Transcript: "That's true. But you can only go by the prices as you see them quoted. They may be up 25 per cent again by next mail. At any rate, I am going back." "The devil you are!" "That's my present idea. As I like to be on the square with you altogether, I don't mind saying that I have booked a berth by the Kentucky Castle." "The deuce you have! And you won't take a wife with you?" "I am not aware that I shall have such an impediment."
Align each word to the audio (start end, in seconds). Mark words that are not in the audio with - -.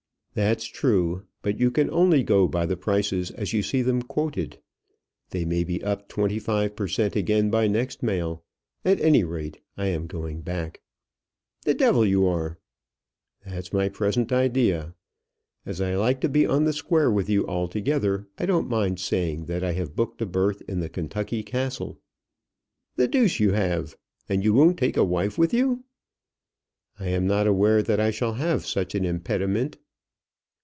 "That's 0.33 0.63
true. 0.63 1.25
But 1.41 1.59
you 1.59 1.69
can 1.71 1.89
only 1.91 2.23
go 2.23 2.47
by 2.47 2.65
the 2.65 2.77
prices 2.77 3.31
as 3.31 3.51
you 3.51 3.61
see 3.61 3.81
them 3.81 4.01
quoted. 4.01 4.59
They 5.31 5.43
may 5.43 5.65
be 5.65 5.83
up 5.83 6.07
25 6.07 6.73
per 6.73 6.87
cent 6.87 7.17
again 7.17 7.49
by 7.49 7.67
next 7.67 8.01
mail. 8.01 8.41
At 8.85 9.01
any 9.01 9.25
rate, 9.25 9.59
I 9.75 9.87
am 9.87 10.07
going 10.07 10.39
back." 10.39 10.79
"The 11.63 11.73
devil 11.73 12.05
you 12.05 12.25
are!" 12.27 12.57
"That's 13.45 13.73
my 13.73 13.89
present 13.89 14.31
idea. 14.31 14.95
As 15.65 15.81
I 15.81 15.97
like 15.97 16.21
to 16.21 16.29
be 16.29 16.45
on 16.47 16.63
the 16.63 16.71
square 16.71 17.11
with 17.11 17.29
you 17.29 17.45
altogether, 17.45 18.25
I 18.37 18.45
don't 18.45 18.69
mind 18.69 19.01
saying 19.01 19.47
that 19.47 19.65
I 19.65 19.73
have 19.73 19.97
booked 19.97 20.21
a 20.21 20.25
berth 20.25 20.65
by 20.65 20.75
the 20.75 20.87
Kentucky 20.87 21.43
Castle." 21.43 21.99
"The 22.95 23.09
deuce 23.09 23.41
you 23.41 23.51
have! 23.51 23.97
And 24.29 24.45
you 24.45 24.53
won't 24.53 24.79
take 24.79 24.95
a 24.95 25.03
wife 25.03 25.37
with 25.37 25.53
you?" 25.53 25.83
"I 26.97 27.09
am 27.09 27.27
not 27.27 27.47
aware 27.47 27.83
that 27.83 27.99
I 27.99 28.11
shall 28.11 28.35
have 28.35 28.65
such 28.65 28.95
an 28.95 29.03
impediment." 29.03 29.77